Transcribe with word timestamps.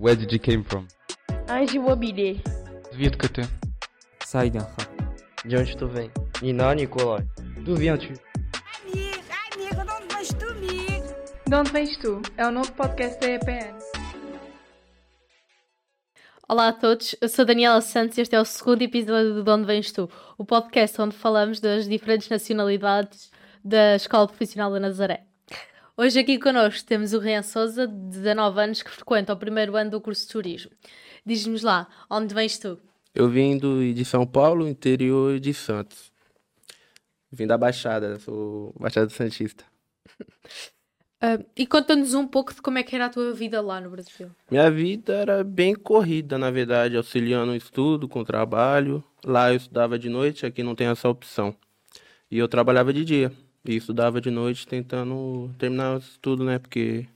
Where 0.00 0.14
did 0.14 0.32
you 0.32 0.38
came 0.38 0.62
from? 0.62 0.86
Ange 1.48 1.74
Immobilier. 1.74 2.40
Viens 2.92 3.10
de 3.10 3.16
côté. 3.16 3.42
Saïd 4.24 4.52
De 5.44 5.56
onde 5.56 5.76
tu 5.76 5.86
vem? 5.88 6.08
Nina 6.40 6.72
Nicolai. 6.72 7.26
D'où 7.64 7.74
viens-tu? 7.74 8.12
Amigo, 8.84 9.18
amigo, 9.52 9.84
de 9.84 9.90
onde 9.90 10.12
vais 10.12 10.28
tu, 10.28 10.48
amigo? 10.50 11.14
De 11.48 11.56
onde 11.56 11.72
vens 11.72 11.96
tu? 11.96 12.22
É 12.36 12.46
o 12.46 12.52
novo 12.52 12.70
podcast 12.74 13.18
da 13.18 13.26
EPN. 13.28 13.74
Olá 16.48 16.68
a 16.68 16.72
todos, 16.72 17.16
eu 17.20 17.28
sou 17.28 17.44
Daniela 17.44 17.80
Santos 17.80 18.18
e 18.18 18.20
este 18.20 18.36
é 18.36 18.40
o 18.40 18.44
segundo 18.44 18.82
episódio 18.82 19.34
do 19.34 19.42
De 19.42 19.50
Onde 19.50 19.66
Vens 19.66 19.90
Tu, 19.90 20.08
o 20.38 20.44
podcast 20.44 21.00
onde 21.02 21.16
falamos 21.16 21.58
das 21.58 21.88
diferentes 21.88 22.28
nacionalidades 22.28 23.32
da 23.64 23.96
Escola 23.96 24.28
Profissional 24.28 24.70
da 24.70 24.78
Nazaré. 24.78 25.27
Hoje 26.00 26.20
aqui 26.20 26.38
connosco 26.38 26.86
temos 26.86 27.12
o 27.12 27.18
Rian 27.18 27.42
Souza, 27.42 27.84
de 27.88 27.92
19 27.92 28.60
anos, 28.60 28.82
que 28.84 28.88
frequenta 28.88 29.32
o 29.32 29.36
primeiro 29.36 29.74
ano 29.74 29.90
do 29.90 30.00
curso 30.00 30.24
de 30.24 30.32
Turismo. 30.32 30.70
Diz-nos 31.26 31.64
lá, 31.64 31.88
onde 32.08 32.32
vens 32.32 32.56
tu? 32.56 32.78
Eu 33.12 33.28
vim 33.28 33.58
do, 33.58 33.92
de 33.92 34.04
São 34.04 34.24
Paulo, 34.24 34.68
interior 34.68 35.40
de 35.40 35.52
Santos. 35.52 36.12
Vim 37.32 37.48
da 37.48 37.58
Baixada, 37.58 38.16
sou 38.20 38.72
Baixada 38.78 39.10
Santista. 39.10 39.64
Ah, 41.20 41.36
e 41.56 41.66
conta-nos 41.66 42.14
um 42.14 42.28
pouco 42.28 42.54
de 42.54 42.62
como 42.62 42.78
é 42.78 42.82
que 42.84 42.94
era 42.94 43.06
a 43.06 43.08
tua 43.08 43.32
vida 43.32 43.60
lá 43.60 43.80
no 43.80 43.90
Brasil. 43.90 44.30
Minha 44.48 44.70
vida 44.70 45.14
era 45.14 45.42
bem 45.42 45.74
corrida, 45.74 46.38
na 46.38 46.48
verdade, 46.48 46.96
auxiliando 46.96 47.50
o 47.50 47.56
estudo 47.56 48.06
com 48.06 48.20
o 48.20 48.24
trabalho. 48.24 49.02
Lá 49.24 49.50
eu 49.50 49.56
estudava 49.56 49.98
de 49.98 50.08
noite, 50.08 50.46
aqui 50.46 50.62
não 50.62 50.76
tem 50.76 50.86
essa 50.86 51.08
opção. 51.08 51.56
E 52.30 52.38
eu 52.38 52.46
trabalhava 52.46 52.92
de 52.92 53.04
dia. 53.04 53.32
E 53.64 53.76
estudava 53.76 54.20
de 54.20 54.30
noite 54.30 54.66
tentando 54.66 55.54
terminar 55.58 55.94
o 55.96 55.98
estudo, 55.98 56.44
né? 56.44 56.58
Porque 56.58 57.06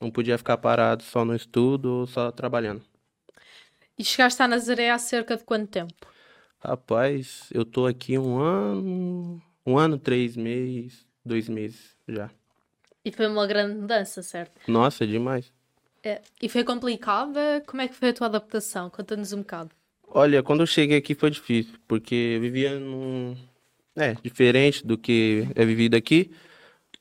não 0.00 0.10
podia 0.10 0.38
ficar 0.38 0.58
parado 0.58 1.02
só 1.02 1.24
no 1.24 1.34
estudo 1.34 1.86
ou 2.00 2.06
só 2.06 2.30
trabalhando. 2.32 2.82
E 3.98 4.04
chegaste 4.04 4.42
a 4.42 4.48
Nazaré 4.48 4.90
há 4.90 4.98
cerca 4.98 5.36
de 5.36 5.44
quanto 5.44 5.68
tempo? 5.68 6.06
Rapaz, 6.60 7.48
eu 7.52 7.64
tô 7.64 7.86
aqui 7.86 8.18
um 8.18 8.38
ano, 8.38 9.42
um 9.66 9.78
ano, 9.78 9.98
três 9.98 10.36
meses, 10.36 11.06
dois 11.24 11.48
meses 11.48 11.94
já. 12.08 12.30
E 13.04 13.12
foi 13.12 13.26
uma 13.26 13.46
grande 13.46 13.74
mudança, 13.78 14.22
certo? 14.22 14.60
Nossa, 14.66 15.04
é 15.04 15.06
demais. 15.06 15.52
É, 16.02 16.20
E 16.40 16.48
foi 16.48 16.64
complicada? 16.64 17.62
Como 17.66 17.82
é 17.82 17.88
que 17.88 17.94
foi 17.94 18.10
a 18.10 18.14
tua 18.14 18.26
adaptação? 18.26 18.90
Conta-nos 18.90 19.32
um 19.32 19.38
bocado. 19.38 19.70
Olha, 20.08 20.42
quando 20.42 20.60
eu 20.60 20.66
cheguei 20.66 20.98
aqui 20.98 21.14
foi 21.14 21.30
difícil, 21.30 21.74
porque 21.88 22.14
eu 22.14 22.40
vivia 22.40 22.78
num. 22.78 23.36
É, 23.96 24.14
diferente 24.22 24.84
do 24.86 24.98
que 24.98 25.46
é 25.54 25.64
vivido 25.64 25.94
aqui. 25.96 26.30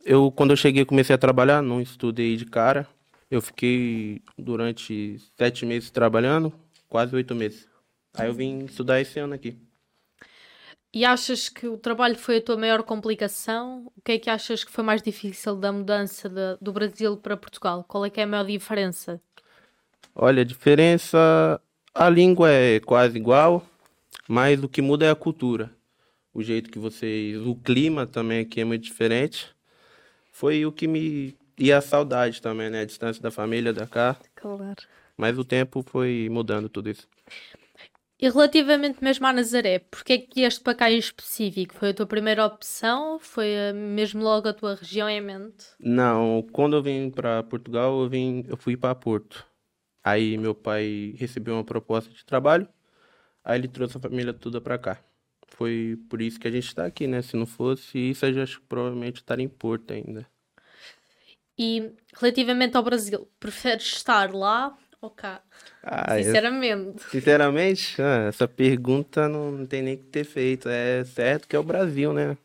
Eu, 0.06 0.32
quando 0.32 0.52
eu 0.52 0.58
cheguei, 0.58 0.86
comecei 0.86 1.16
a 1.16 1.18
trabalhar, 1.18 1.62
não 1.62 1.82
estudei 1.82 2.36
de 2.36 2.46
cara. 2.46 2.88
Eu 3.32 3.42
fiquei 3.42 4.22
durante 4.38 5.18
sete 5.36 5.66
meses 5.66 5.90
trabalhando, 5.90 6.54
quase 6.88 7.16
oito 7.16 7.34
meses. 7.34 7.68
Aí 8.14 8.28
eu 8.28 8.34
vim 8.34 8.66
estudar 8.66 9.02
esse 9.02 9.20
ano 9.20 9.34
aqui. 9.34 9.58
E 10.94 11.04
achas 11.04 11.50
que 11.50 11.68
o 11.68 11.76
trabalho 11.78 12.16
foi 12.16 12.38
a 12.38 12.42
tua 12.42 12.56
maior 12.56 12.84
complicação? 12.84 13.92
O 13.98 14.02
que 14.02 14.12
é 14.12 14.20
que 14.20 14.30
achas 14.30 14.64
que 14.64 14.72
foi 14.72 14.84
mais 14.84 15.02
difícil 15.02 15.56
da 15.56 15.72
mudança 15.72 16.30
de- 16.30 16.58
do 16.62 16.72
Brasil 16.72 17.18
para 17.18 17.36
Portugal? 17.36 17.84
Qual 17.88 18.06
é 18.06 18.12
que 18.12 18.20
é 18.20 18.24
a 18.24 18.28
maior 18.28 18.46
diferença? 18.46 19.20
Olha, 20.14 20.42
a 20.42 20.46
diferença. 20.46 21.60
A 21.96 22.10
língua 22.10 22.50
é 22.52 22.80
quase 22.80 23.18
igual, 23.18 23.66
mas 24.28 24.64
o 24.64 24.70
que 24.70 24.82
muda 24.82 25.06
é 25.06 25.10
a 25.12 25.16
cultura. 25.16 25.72
O 26.34 26.42
jeito 26.42 26.70
que 26.72 26.80
vocês. 26.80 27.38
O 27.46 27.56
clima 27.56 28.08
também 28.08 28.40
aqui 28.42 28.62
é 28.62 28.66
muito 28.66 28.84
diferente. 28.84 29.48
Foi 30.32 30.66
o 30.66 30.72
que 30.72 30.88
me. 30.88 31.38
E 31.58 31.72
a 31.72 31.80
saudade 31.82 32.42
também, 32.42 32.70
né? 32.70 32.82
A 32.82 32.86
distância 32.86 33.22
da 33.22 33.30
família 33.30 33.72
da 33.72 33.86
cá. 33.86 34.18
Claro. 34.36 34.82
Mas 35.16 35.38
o 35.38 35.46
tempo 35.46 35.84
foi 35.88 36.28
mudando 36.32 36.68
tudo 36.68 36.90
isso. 36.90 37.08
E 38.20 38.30
relativamente 38.30 39.04
mesmo 39.04 39.28
à 39.28 39.34
Nazaré, 39.34 39.80
porque 39.80 40.14
é 40.14 40.18
que 40.18 40.36
vieste 40.36 40.62
para 40.62 40.74
cá 40.74 40.90
em 40.90 40.98
específico? 40.98 41.76
Foi 41.76 41.90
a 41.90 41.94
tua 41.94 42.06
primeira 42.06 42.46
opção? 42.46 43.20
Foi 43.20 43.54
ah, 43.58 43.74
mesmo 43.74 44.24
logo 44.24 44.48
a 44.48 44.54
tua 44.54 44.76
região 44.76 45.10
em 45.10 45.20
mente? 45.20 45.66
Não, 45.78 46.42
quando 46.54 46.78
eu 46.78 46.82
vim 46.82 47.10
para 47.10 47.44
Portugal, 47.44 48.02
eu 48.02 48.10
vim, 48.10 48.46
eu 48.48 48.56
fui 48.56 48.78
para 48.78 48.96
Porto. 48.96 49.46
Aí 50.02 50.38
meu 50.38 50.56
pai 50.56 51.14
recebeu 51.18 51.56
uma 51.56 51.66
proposta 51.66 52.14
de 52.14 52.26
trabalho, 52.26 52.66
aí 53.44 53.60
ele 53.60 53.68
trouxe 53.68 53.98
a 53.98 54.00
família 54.00 54.34
toda 54.34 54.62
para 54.62 54.78
cá. 54.78 55.00
Foi 55.58 55.98
por 56.10 56.22
isso 56.22 56.40
que 56.40 56.48
a 56.48 56.52
gente 56.52 56.68
está 56.68 56.86
aqui, 56.86 57.06
né? 57.08 57.22
Se 57.22 57.36
não 57.36 57.46
fosse 57.46 57.98
isso, 57.98 58.26
acho 58.26 58.60
que 58.60 58.66
provavelmente 58.68 59.18
estaria 59.18 59.46
em 59.46 59.50
Porto 59.50 59.94
ainda. 59.94 60.26
E 61.58 61.92
relativamente 62.16 62.76
ao 62.76 62.84
Brasil, 62.84 63.30
preferes 63.40 63.84
estar 63.84 64.34
lá 64.34 64.76
ou 65.00 65.12
cá? 65.12 65.44
Ah, 65.84 66.18
eu- 66.18 66.24
Sinceramente. 66.26 67.04
sinceramente, 67.12 68.02
ah, 68.02 68.26
essa 68.30 68.48
pergunta 68.48 69.30
não, 69.30 69.52
não 69.52 69.66
tem 69.66 69.84
nem 69.84 69.98
que 69.98 70.06
ter 70.06 70.24
feito. 70.24 70.68
É 70.68 71.04
certo 71.04 71.48
que 71.48 71.56
é 71.56 71.60
o 71.60 71.64
Brasil, 71.64 72.12
né? 72.14 72.36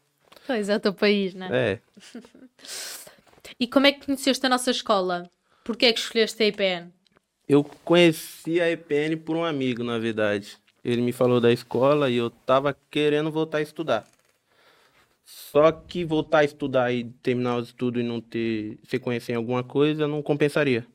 Pois 0.46 0.68
é 0.68 0.76
o 0.76 0.80
teu 0.80 0.92
país, 0.92 1.34
não 1.34 1.46
é? 1.46 1.80
E 3.58 3.66
como 3.66 3.86
é 3.86 3.92
que 3.92 4.04
conheceste 4.04 4.44
a 4.46 4.48
nossa 4.48 4.70
escola? 4.70 5.28
Porquê 5.64 5.86
é 5.86 5.92
que 5.92 5.98
escolheste 5.98 6.40
a 6.42 6.46
IPN? 6.46 6.92
Eu 7.48 7.64
conheci 7.64 8.60
a 8.60 8.70
EPN 8.70 9.16
por 9.16 9.36
um 9.36 9.44
amigo, 9.44 9.82
na 9.82 9.98
verdade. 9.98 10.58
Ele 10.88 11.02
me 11.02 11.12
falou 11.12 11.38
da 11.38 11.52
escola 11.52 12.08
e 12.08 12.16
eu 12.16 12.30
tava 12.30 12.74
querendo 12.90 13.30
voltar 13.30 13.58
a 13.58 13.62
estudar. 13.62 14.06
Só 15.22 15.70
que 15.70 16.02
voltar 16.02 16.38
a 16.38 16.44
estudar 16.44 16.90
e 16.90 17.04
terminar 17.04 17.58
os 17.58 17.68
estudos 17.68 18.02
e 18.02 18.06
não 18.06 18.22
ter 18.22 18.78
sequência 18.84 19.32
em 19.34 19.36
alguma 19.36 19.62
coisa 19.62 20.08
não 20.08 20.22
compensaria. 20.22 20.86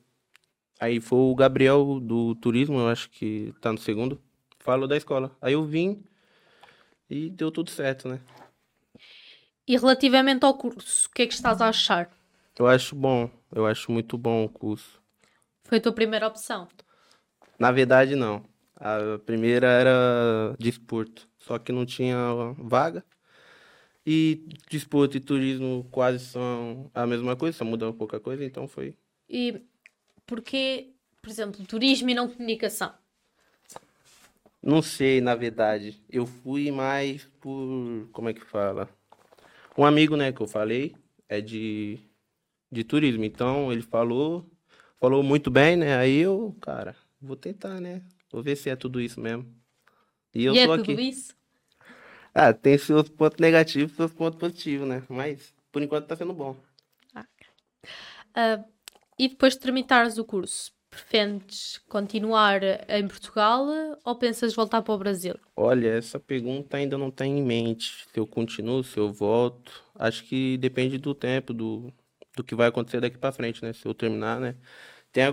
Aí 0.80 1.00
foi 1.00 1.18
o 1.20 1.34
Gabriel 1.36 2.00
do 2.00 2.34
turismo, 2.34 2.80
eu 2.80 2.88
acho 2.88 3.08
que 3.08 3.54
tá 3.60 3.70
no 3.70 3.78
segundo, 3.78 4.20
falou 4.58 4.88
da 4.88 4.96
escola. 4.96 5.30
Aí 5.40 5.52
eu 5.52 5.64
vim 5.64 6.02
e 7.08 7.30
deu 7.30 7.52
tudo 7.52 7.70
certo, 7.70 8.08
né? 8.08 8.20
E 9.64 9.76
relativamente 9.76 10.44
ao 10.44 10.58
curso, 10.58 11.06
o 11.08 11.14
que 11.14 11.22
é 11.22 11.26
que 11.28 11.34
estás 11.34 11.60
a 11.60 11.68
achar? 11.68 12.10
Eu 12.58 12.66
acho 12.66 12.96
bom, 12.96 13.30
eu 13.54 13.64
acho 13.64 13.92
muito 13.92 14.18
bom 14.18 14.44
o 14.44 14.48
curso. 14.48 15.00
Foi 15.62 15.78
a 15.78 15.80
tua 15.80 15.92
primeira 15.92 16.26
opção? 16.26 16.66
Na 17.56 17.70
verdade, 17.70 18.16
não. 18.16 18.42
A 18.76 19.18
primeira 19.24 19.66
era 19.68 20.56
desporto, 20.58 21.28
só 21.38 21.58
que 21.58 21.72
não 21.72 21.86
tinha 21.86 22.16
vaga. 22.58 23.04
E 24.06 24.46
desporto 24.70 25.16
e 25.16 25.20
turismo 25.20 25.86
quase 25.90 26.18
são 26.18 26.90
a 26.92 27.06
mesma 27.06 27.36
coisa, 27.36 27.56
só 27.56 27.64
muda 27.64 27.92
pouca 27.92 28.20
coisa, 28.20 28.44
então 28.44 28.68
foi. 28.68 28.96
E 29.28 29.62
porquê, 30.26 30.92
por 31.22 31.30
exemplo, 31.30 31.64
turismo 31.66 32.10
e 32.10 32.14
não 32.14 32.28
comunicação? 32.28 32.92
Não 34.62 34.82
sei, 34.82 35.20
na 35.20 35.34
verdade. 35.34 36.02
Eu 36.10 36.26
fui 36.26 36.70
mais 36.70 37.24
por. 37.40 38.08
Como 38.12 38.28
é 38.28 38.34
que 38.34 38.44
fala? 38.44 38.88
Um 39.76 39.84
amigo, 39.84 40.16
né, 40.16 40.32
que 40.32 40.40
eu 40.40 40.46
falei, 40.46 40.94
é 41.28 41.40
de, 41.40 41.98
de 42.70 42.84
turismo. 42.84 43.24
Então 43.24 43.72
ele 43.72 43.82
falou, 43.82 44.50
falou 44.98 45.22
muito 45.22 45.50
bem, 45.50 45.76
né? 45.76 45.96
Aí 45.96 46.18
eu, 46.18 46.56
cara, 46.60 46.96
vou 47.20 47.36
tentar, 47.36 47.80
né? 47.80 48.02
Vou 48.34 48.42
ver 48.42 48.56
se 48.56 48.68
é 48.68 48.74
tudo 48.74 49.00
isso 49.00 49.20
mesmo. 49.20 49.46
E 50.34 50.44
eu 50.44 50.54
e 50.54 50.58
é 50.58 50.66
tô 50.66 50.72
tudo 50.76 50.90
aqui. 50.90 51.00
isso? 51.00 51.34
Ah, 52.34 52.52
tem 52.52 52.76
seus 52.76 53.08
pontos 53.08 53.38
negativos 53.38 53.92
e 53.92 53.96
seus 53.96 54.12
pontos 54.12 54.40
positivos, 54.40 54.88
né? 54.88 55.04
Mas, 55.08 55.54
por 55.70 55.80
enquanto, 55.82 56.08
tá 56.08 56.16
sendo 56.16 56.32
bom. 56.32 56.56
Ah, 58.34 58.64
e 59.16 59.28
depois 59.28 59.54
de 59.54 59.60
terminares 59.60 60.18
o 60.18 60.24
curso, 60.24 60.72
pretendes 60.90 61.78
continuar 61.88 62.60
em 62.88 63.06
Portugal 63.06 63.66
ou 64.04 64.16
pensas 64.16 64.52
voltar 64.52 64.82
para 64.82 64.94
o 64.94 64.98
Brasil? 64.98 65.36
Olha, 65.56 65.88
essa 65.90 66.18
pergunta 66.18 66.76
ainda 66.76 66.98
não 66.98 67.10
tá 67.10 67.24
em 67.24 67.40
mente. 67.40 68.04
Se 68.12 68.18
eu 68.18 68.26
continuo, 68.26 68.82
se 68.82 68.98
eu 68.98 69.12
volto. 69.12 69.84
Acho 69.94 70.24
que 70.24 70.58
depende 70.58 70.98
do 70.98 71.14
tempo, 71.14 71.54
do, 71.54 71.92
do 72.36 72.42
que 72.42 72.56
vai 72.56 72.66
acontecer 72.68 73.00
daqui 73.00 73.16
pra 73.16 73.30
frente, 73.30 73.62
né? 73.62 73.72
Se 73.72 73.86
eu 73.86 73.94
terminar, 73.94 74.40
né? 74.40 74.56
Tem 75.12 75.24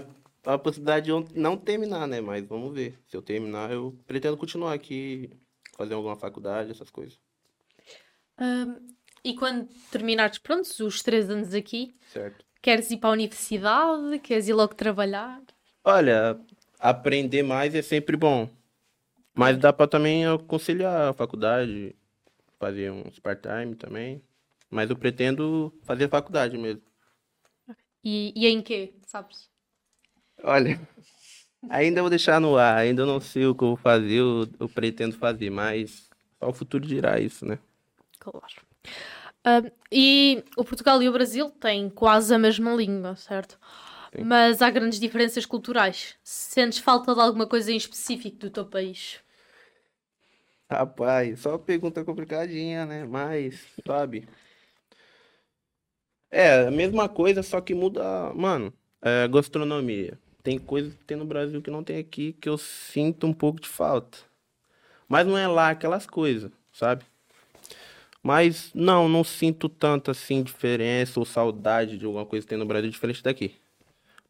a, 0.45 0.57
possibilidade 0.57 1.05
de 1.05 1.11
eu 1.11 1.27
não 1.35 1.57
terminar, 1.57 2.07
né? 2.07 2.21
Mas 2.21 2.45
vamos 2.45 2.73
ver. 2.73 2.97
Se 3.07 3.15
eu 3.15 3.21
terminar, 3.21 3.71
eu 3.71 3.95
pretendo 4.07 4.37
continuar 4.37 4.73
aqui, 4.73 5.29
fazer 5.75 5.93
alguma 5.93 6.15
faculdade, 6.15 6.71
essas 6.71 6.89
coisas. 6.89 7.19
E 9.23 9.35
quando 9.35 9.67
terminares, 9.91 10.39
pronto, 10.39 10.67
os 10.85 11.03
três 11.03 11.29
anos 11.29 11.53
aqui, 11.53 11.93
Certo. 12.07 12.43
queres 12.61 12.89
ir 12.89 12.97
para 12.97 13.09
a 13.09 13.13
universidade? 13.13 14.19
Queres 14.19 14.47
ir 14.47 14.53
logo 14.53 14.73
trabalhar? 14.73 15.41
Olha, 15.83 16.39
aprender 16.79 17.43
mais 17.43 17.75
é 17.75 17.81
sempre 17.81 18.17
bom. 18.17 18.49
Mas 19.33 19.57
dá 19.57 19.71
pra 19.71 19.87
também 19.87 20.23
conciliar 20.47 21.09
a 21.09 21.13
faculdade, 21.13 21.95
fazer 22.59 22.91
uns 22.91 23.19
part-time 23.19 23.75
também. 23.75 24.21
Mas 24.69 24.89
eu 24.89 24.95
pretendo 24.95 25.73
fazer 25.83 26.09
faculdade 26.09 26.57
mesmo. 26.57 26.81
E, 28.03 28.33
e 28.35 28.47
em 28.47 28.61
quê, 28.61 28.95
sabes? 29.05 29.50
Olha, 30.43 30.79
ainda 31.69 32.01
vou 32.01 32.09
deixar 32.09 32.39
no 32.39 32.57
ar, 32.57 32.77
ainda 32.77 33.05
não 33.05 33.19
sei 33.19 33.45
o 33.45 33.55
que 33.55 33.63
eu 33.63 33.69
vou 33.69 33.77
fazer, 33.77 34.15
eu, 34.15 34.47
eu 34.59 34.69
pretendo 34.69 35.17
fazer, 35.17 35.49
mas 35.49 36.09
só 36.39 36.49
o 36.49 36.53
futuro 36.53 36.85
dirá 36.87 37.19
isso, 37.19 37.45
né? 37.45 37.59
Claro. 38.19 38.55
Ah, 39.43 39.61
e 39.91 40.43
o 40.55 40.63
Portugal 40.63 41.01
e 41.01 41.09
o 41.09 41.11
Brasil 41.11 41.49
têm 41.49 41.89
quase 41.89 42.33
a 42.33 42.39
mesma 42.39 42.73
língua, 42.73 43.15
certo? 43.15 43.59
Sim. 44.15 44.23
Mas 44.23 44.61
há 44.61 44.69
grandes 44.69 44.99
diferenças 44.99 45.45
culturais. 45.45 46.15
Sentes 46.23 46.79
falta 46.79 47.13
de 47.15 47.21
alguma 47.21 47.47
coisa 47.47 47.71
em 47.71 47.77
específico 47.77 48.37
do 48.37 48.49
teu 48.49 48.65
país? 48.65 49.19
Rapaz, 50.69 51.39
só 51.41 51.57
pergunta 51.57 52.03
complicadinha, 52.05 52.85
né? 52.85 53.05
Mas, 53.05 53.59
sabe? 53.85 54.27
É, 56.29 56.67
a 56.67 56.71
mesma 56.71 57.09
coisa, 57.09 57.43
só 57.43 57.59
que 57.59 57.73
muda, 57.73 58.33
mano, 58.33 58.73
é, 59.01 59.27
gastronomia. 59.27 60.17
Tem 60.43 60.57
coisa 60.57 60.89
que 60.89 61.03
tem 61.05 61.17
no 61.17 61.25
Brasil 61.25 61.61
que 61.61 61.69
não 61.69 61.83
tem 61.83 61.97
aqui, 61.97 62.33
que 62.33 62.49
eu 62.49 62.57
sinto 62.57 63.27
um 63.27 63.33
pouco 63.33 63.59
de 63.61 63.67
falta. 63.67 64.17
Mas 65.07 65.27
não 65.27 65.37
é 65.37 65.47
lá 65.47 65.69
aquelas 65.69 66.05
coisas, 66.05 66.51
sabe? 66.71 67.05
Mas 68.23 68.71
não, 68.73 69.09
não 69.09 69.23
sinto 69.23 69.67
tanto 69.67 70.11
assim 70.11 70.43
diferença 70.43 71.19
ou 71.19 71.25
saudade 71.25 71.97
de 71.97 72.05
alguma 72.05 72.25
coisa 72.25 72.45
que 72.45 72.49
tem 72.49 72.57
no 72.57 72.65
Brasil 72.65 72.89
diferente 72.89 73.23
daqui. 73.23 73.55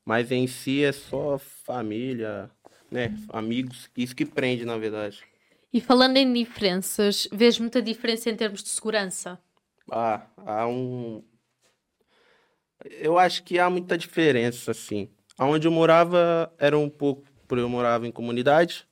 Mas 0.06 0.32
em 0.32 0.48
si 0.48 0.84
é 0.84 0.92
só 0.92 1.38
família, 1.38 2.50
né? 2.90 3.14
Amigos, 3.30 3.90
isso 3.96 4.16
que 4.16 4.26
prende, 4.26 4.66
na 4.66 4.78
verdade. 4.78 5.24
E 5.74 5.80
falando 5.80 6.18
em 6.18 6.34
diferenças, 6.34 7.28
vês 7.32 7.58
muita 7.60 7.82
diferença 7.82 8.30
em 8.30 8.36
termos 8.36 8.64
de 8.64 8.70
segurança? 8.70 9.40
Ah, 9.90 10.26
há 10.38 10.68
um. 10.68 11.24
Eu 12.84 13.18
acho 13.18 13.44
que 13.44 13.60
há 13.60 13.70
muita 13.70 13.98
diferença, 13.98 14.72
assim. 14.72 15.10
Onde 15.42 15.68
eu 15.68 15.72
morava 15.72 16.54
era 16.58 16.78
um 16.78 16.90
pouco. 16.90 17.24
Porque 17.48 17.62
eu 17.62 17.70
morava 17.70 18.08
em 18.08 18.12
comunidade. 18.12 18.88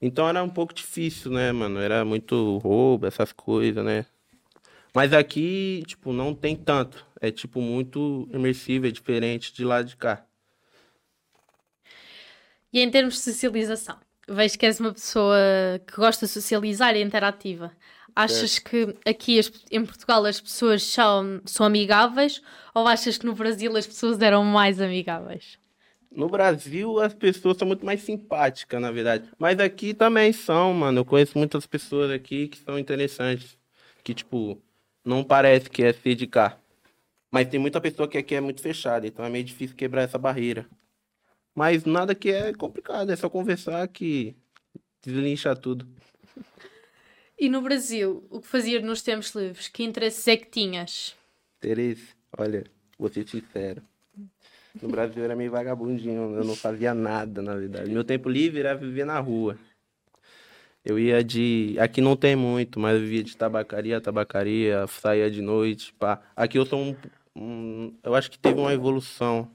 Então 0.00 0.28
era 0.28 0.42
um 0.42 0.48
pouco 0.48 0.72
difícil, 0.72 1.32
né, 1.32 1.50
mano? 1.50 1.80
Era 1.80 2.04
muito 2.04 2.58
roubo, 2.58 3.06
essas 3.06 3.32
coisas, 3.32 3.84
né? 3.84 4.06
Mas 4.94 5.12
aqui, 5.12 5.82
tipo, 5.86 6.12
não 6.12 6.34
tem 6.34 6.54
tanto. 6.54 7.04
É, 7.20 7.30
tipo, 7.30 7.60
muito 7.60 8.28
imersivo, 8.32 8.86
é 8.86 8.90
diferente 8.90 9.52
de 9.52 9.64
lá 9.64 9.82
de 9.82 9.96
cá. 9.96 10.24
E 12.72 12.80
em 12.80 12.90
termos 12.90 13.14
de 13.14 13.20
socialização? 13.20 13.96
Vejo 14.28 14.58
que 14.58 14.66
és 14.66 14.78
uma 14.78 14.92
pessoa 14.92 15.36
que 15.86 15.96
gosta 15.96 16.26
de 16.26 16.32
socializar 16.32 16.94
e 16.94 17.02
interativa. 17.02 17.72
Achas 18.14 18.58
que 18.58 18.94
aqui 19.06 19.40
em 19.70 19.84
Portugal 19.84 20.24
as 20.26 20.40
pessoas 20.40 20.82
são, 20.82 21.40
são 21.44 21.64
amigáveis 21.64 22.42
ou 22.74 22.86
achas 22.86 23.16
que 23.16 23.24
no 23.24 23.34
Brasil 23.34 23.74
as 23.76 23.86
pessoas 23.86 24.20
eram 24.20 24.44
mais 24.44 24.80
amigáveis? 24.80 25.58
No 26.10 26.28
Brasil, 26.28 26.98
as 27.00 27.14
pessoas 27.14 27.56
são 27.58 27.68
muito 27.68 27.84
mais 27.84 28.02
simpáticas, 28.02 28.80
na 28.80 28.90
verdade. 28.90 29.28
Mas 29.38 29.58
aqui 29.60 29.92
também 29.92 30.32
são, 30.32 30.72
mano. 30.72 31.00
Eu 31.00 31.04
conheço 31.04 31.36
muitas 31.36 31.66
pessoas 31.66 32.10
aqui 32.10 32.48
que 32.48 32.58
são 32.58 32.78
interessantes. 32.78 33.58
Que, 34.02 34.14
tipo, 34.14 34.60
não 35.04 35.22
parece 35.22 35.68
que 35.68 35.82
é 35.82 35.92
ser 35.92 36.14
de 36.14 36.26
cá. 36.26 36.58
Mas 37.30 37.48
tem 37.48 37.60
muita 37.60 37.80
pessoa 37.80 38.08
que 38.08 38.16
aqui 38.16 38.34
é 38.34 38.40
muito 38.40 38.62
fechada, 38.62 39.06
então 39.06 39.24
é 39.24 39.28
meio 39.28 39.44
difícil 39.44 39.76
quebrar 39.76 40.02
essa 40.02 40.16
barreira. 40.16 40.66
Mas 41.54 41.84
nada 41.84 42.14
que 42.14 42.30
é 42.30 42.54
complicado, 42.54 43.10
é 43.10 43.16
só 43.16 43.28
conversar 43.28 43.86
que 43.88 44.34
deslincha 45.02 45.54
tudo. 45.54 45.86
E 47.38 47.48
no 47.48 47.60
Brasil, 47.60 48.26
o 48.30 48.40
que 48.40 48.48
fazias 48.48 48.82
nos 48.82 49.02
tempos 49.02 49.34
livres? 49.34 49.68
Que 49.68 49.84
interesses 49.84 50.26
é 50.26 50.36
que 50.36 50.46
tinhas? 50.46 51.14
Tereza, 51.60 52.14
olha, 52.36 52.64
vou 52.98 53.08
ser 53.08 53.28
sincero. 53.28 53.82
No 54.80 54.88
Brasil 54.88 55.24
era 55.24 55.34
meio 55.34 55.50
vagabundinho, 55.50 56.34
eu 56.36 56.44
não 56.44 56.54
fazia 56.54 56.94
nada, 56.94 57.42
na 57.42 57.54
verdade. 57.54 57.90
Meu 57.90 58.04
tempo 58.04 58.28
livre 58.28 58.60
era 58.60 58.74
viver 58.76 59.04
na 59.04 59.18
rua. 59.18 59.56
Eu 60.84 60.98
ia 60.98 61.22
de. 61.22 61.76
Aqui 61.80 62.00
não 62.00 62.16
tem 62.16 62.36
muito, 62.36 62.78
mas 62.78 62.94
eu 62.94 63.00
vivia 63.00 63.22
de 63.24 63.36
tabacaria 63.36 64.00
tabacaria, 64.00 64.86
saía 64.86 65.30
de 65.30 65.42
noite, 65.42 65.92
pá. 65.94 66.20
Aqui 66.36 66.58
eu 66.58 66.64
sou 66.64 66.78
um, 66.80 66.96
um- 67.36 67.94
Eu 68.02 68.14
acho 68.14 68.30
que 68.30 68.38
teve 68.38 68.58
uma 68.58 68.72
evolução 68.72 69.50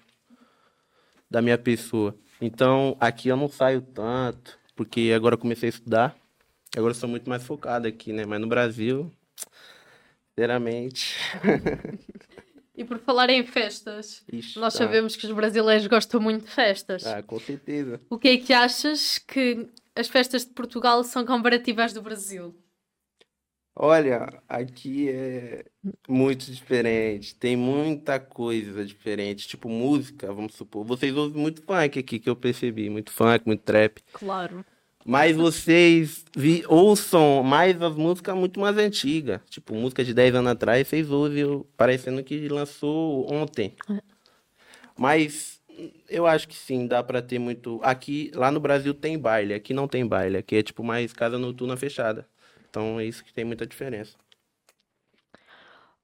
da 1.29 1.41
minha 1.41 1.57
pessoa. 1.57 2.13
Então, 2.41 2.95
aqui 2.99 3.29
eu 3.29 3.37
não 3.37 3.47
saio 3.47 3.81
tanto, 3.81 4.59
porque 4.75 5.11
agora 5.15 5.37
comecei 5.37 5.69
a 5.69 5.71
estudar. 5.71 6.15
Agora 6.75 6.91
eu 6.91 6.95
sou 6.95 7.09
muito 7.09 7.29
mais 7.29 7.43
focado 7.43 7.87
aqui, 7.87 8.11
né? 8.11 8.25
Mas 8.25 8.41
no 8.41 8.47
Brasil, 8.47 9.09
sinceramente. 10.35 11.15
E 12.75 12.83
por 12.83 12.97
falar 12.99 13.29
em 13.29 13.45
festas, 13.45 14.23
Ixi, 14.31 14.59
nós 14.59 14.73
sabemos 14.73 15.15
que 15.15 15.27
os 15.27 15.31
brasileiros 15.31 15.85
gostam 15.85 16.19
muito 16.19 16.45
de 16.45 16.51
festas. 16.51 17.05
Ah, 17.05 17.21
com 17.21 17.39
certeza. 17.39 18.01
O 18.09 18.17
que 18.17 18.29
é 18.29 18.37
que 18.37 18.51
achas 18.51 19.19
que 19.19 19.67
as 19.95 20.07
festas 20.07 20.43
de 20.43 20.53
Portugal 20.53 21.03
são 21.03 21.23
comparativas 21.23 21.93
do 21.93 22.01
Brasil? 22.01 22.55
Olha, 23.75 24.41
aqui 24.47 25.09
é 25.09 25.65
muito 26.07 26.51
diferente. 26.51 27.35
Tem 27.35 27.55
muita 27.55 28.19
coisa 28.19 28.85
diferente. 28.85 29.47
Tipo, 29.47 29.67
música, 29.67 30.31
vamos 30.31 30.53
supor. 30.53 30.83
Vocês 30.83 31.15
ouvem 31.15 31.41
muito 31.41 31.63
funk 31.63 31.99
aqui, 31.99 32.19
que 32.19 32.29
eu 32.29 32.35
percebi. 32.35 32.89
Muito 32.89 33.11
funk, 33.11 33.45
muito 33.45 33.61
trap. 33.61 34.01
Claro. 34.13 34.63
Mas 35.05 35.35
vocês 35.35 36.22
vi- 36.35 36.63
ouçam 36.68 37.44
mais 37.44 37.81
as 37.81 37.95
músicas 37.95 38.35
muito 38.35 38.59
mais 38.59 38.77
antigas. 38.77 39.41
Tipo, 39.50 39.74
música 39.75 40.03
de 40.03 40.13
10 40.13 40.33
anos 40.35 40.51
atrás, 40.51 40.88
vocês 40.88 41.09
ouvem 41.09 41.63
parecendo 41.77 42.24
que 42.24 42.47
lançou 42.47 43.31
ontem. 43.31 43.75
Mas 44.97 45.62
eu 46.09 46.25
acho 46.27 46.47
que 46.47 46.56
sim, 46.56 46.88
dá 46.88 47.03
pra 47.03 47.21
ter 47.21 47.39
muito. 47.39 47.80
Aqui, 47.83 48.31
lá 48.35 48.51
no 48.51 48.59
Brasil 48.59 48.94
tem 48.94 49.18
baile, 49.18 49.53
aqui 49.53 49.74
não 49.74 49.88
tem 49.88 50.06
baile. 50.06 50.38
Aqui 50.38 50.57
é 50.57 50.63
tipo 50.63 50.83
mais 50.83 51.13
casa 51.13 51.38
noturna 51.38 51.75
fechada. 51.75 52.27
Então 52.69 53.00
é 53.00 53.06
isso 53.06 53.24
que 53.24 53.33
tem 53.33 53.45
muita 53.45 53.65
diferença. 53.65 54.15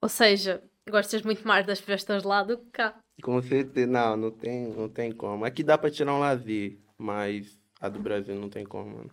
Ou 0.01 0.09
seja, 0.09 0.63
gostas 0.89 1.21
muito 1.23 1.45
mais 1.47 1.65
das 1.65 1.79
festas 1.79 2.23
lá 2.23 2.41
do 2.43 2.57
que 2.57 2.69
cá. 2.71 2.97
Com 3.21 3.41
certeza, 3.41 3.85
não, 3.85 4.15
não 4.15 4.31
tem, 4.31 4.69
não 4.69 4.87
tem 4.87 5.11
como. 5.11 5.43
Aqui 5.43 5.61
dá 5.61 5.77
pra 5.77 5.91
tirar 5.91 6.13
um 6.13 6.19
lazer, 6.19 6.77
mas 6.97 7.59
a 7.81 7.89
do 7.89 7.99
Brasil 7.99 8.33
não 8.35 8.49
tem 8.49 8.65
como, 8.65 8.95
mano. 8.95 9.11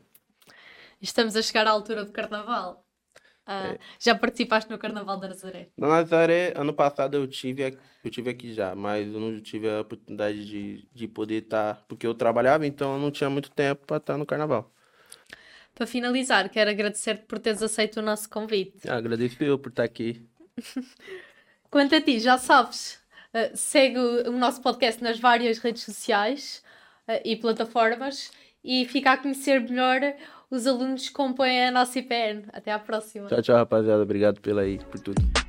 Estamos 1.01 1.37
a 1.37 1.43
chegar 1.43 1.67
à 1.67 1.71
altura 1.71 2.05
do 2.05 2.13
carnaval. 2.13 2.87
Ah, 3.47 3.77
Já 4.01 4.15
participaste 4.17 4.69
no 4.69 4.77
Carnaval 4.77 5.21
da 5.21 5.29
Nazaré? 5.29 5.69
Na 5.77 5.87
Nazaré, 5.87 6.53
ano 6.57 6.75
passado 6.75 7.17
eu 7.17 7.29
tive, 7.29 7.65
aqui- 7.65 7.79
eu 8.03 8.11
tive 8.11 8.31
aqui 8.31 8.53
já, 8.53 8.75
mas 8.75 9.07
eu 9.07 9.21
não 9.21 9.41
tive 9.41 9.71
a 9.71 9.83
oportunidade 9.83 10.45
de, 10.45 10.89
de 10.93 11.07
poder 11.07 11.45
estar, 11.45 11.85
porque 11.87 12.05
eu 12.05 12.13
trabalhava, 12.13 12.67
então 12.67 12.95
eu 12.95 13.01
não 13.01 13.11
tinha 13.13 13.31
muito 13.31 13.49
tempo 13.53 13.87
para 13.87 13.99
estar 13.99 14.17
no 14.19 14.27
carnaval. 14.27 14.73
Para 15.77 15.87
finalizar, 15.87 16.49
quero 16.51 16.71
agradecer-te 16.71 17.25
por 17.27 17.39
teres 17.39 17.63
aceito 17.63 17.99
o 17.99 18.03
nosso 18.03 18.29
convite. 18.29 18.89
Agradeço 18.89 19.43
eu 19.45 19.57
por 19.59 19.69
estar 19.69 19.85
aqui. 19.85 20.27
Quanto 21.71 21.95
a 21.95 22.01
ti, 22.01 22.19
já 22.19 22.39
sabes, 22.39 22.99
ah, 23.33 23.55
segue 23.55 23.99
o, 23.99 24.33
nosso 24.33 24.61
podcast 24.61 25.01
nas 25.03 25.21
várias 25.21 25.59
redes 25.59 25.85
sociais 25.85 26.65
ah, 27.07 27.21
e 27.25 27.37
plataformas 27.37 28.33
e 28.65 28.85
fica 28.87 29.13
a 29.13 29.17
conhecer 29.17 29.61
melhor 29.61 30.01
os 30.51 30.67
alunos 30.67 31.09
compõem 31.09 31.67
a 31.67 31.71
nossa 31.71 31.99
IPN. 31.99 32.45
Até 32.53 32.73
à 32.73 32.79
próxima. 32.79 33.29
Tchau, 33.29 33.43
tchau, 33.43 33.57
rapaziada. 33.57 34.03
Obrigado 34.03 34.41
pela 34.41 34.63
aí, 34.63 34.79
por 34.79 35.01
tudo. 35.01 35.46